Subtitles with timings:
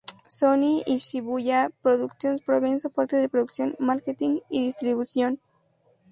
[0.27, 5.39] Sony y Shibuya Productions proveen soporte de producción, marketing y distribución.